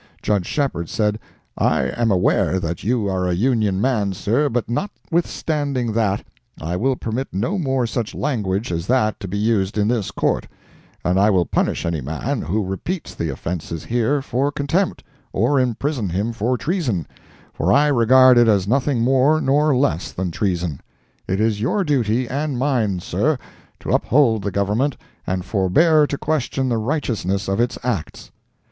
Judge 0.23 0.47
Shepheard 0.47 0.89
said, 0.89 1.19
"I 1.55 1.83
am 1.83 2.09
aware 2.09 2.59
that 2.59 2.83
you 2.83 3.07
are 3.07 3.27
a 3.27 3.35
Union 3.35 3.79
man, 3.79 4.13
Sir, 4.13 4.49
but 4.49 4.67
notwithstanding 4.67 5.93
that, 5.93 6.25
I 6.59 6.75
will 6.75 6.95
permit 6.95 7.27
no 7.31 7.59
more 7.59 7.85
such 7.85 8.15
language 8.15 8.71
as 8.71 8.87
that 8.87 9.19
to 9.19 9.27
be 9.27 9.37
used 9.37 9.77
in 9.77 9.87
this 9.89 10.09
Court; 10.09 10.47
and 11.05 11.19
I 11.19 11.29
will 11.29 11.45
punish 11.45 11.85
any 11.85 12.01
man 12.01 12.41
who 12.41 12.65
repeats 12.65 13.13
the 13.13 13.29
offences 13.29 13.83
here, 13.83 14.23
for 14.23 14.51
contempt, 14.51 15.03
or 15.33 15.59
imprison 15.59 16.09
him 16.09 16.33
for 16.33 16.57
treason, 16.57 17.05
for 17.53 17.71
I 17.71 17.85
regard 17.85 18.39
it 18.39 18.47
as 18.47 18.67
nothing 18.67 19.01
more 19.03 19.39
nor 19.39 19.75
less 19.77 20.11
than 20.11 20.31
treason. 20.31 20.81
It 21.27 21.39
is 21.39 21.61
your 21.61 21.83
duty 21.83 22.27
and 22.27 22.57
mine, 22.57 23.01
Sir, 23.01 23.37
to 23.81 23.91
uphold 23.91 24.41
the 24.41 24.51
Government 24.51 24.97
and 25.27 25.45
forbear 25.45 26.07
to 26.07 26.17
question 26.17 26.69
the 26.69 26.79
righteousness 26.79 27.47
of 27.47 27.59
its 27.59 27.77
acts." 27.83 28.31